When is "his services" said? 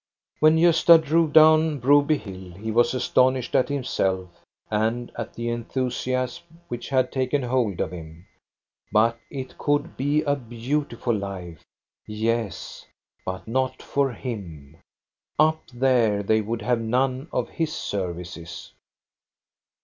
17.49-18.71